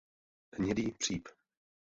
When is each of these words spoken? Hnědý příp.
Hnědý 0.55 0.91
příp. 0.91 1.27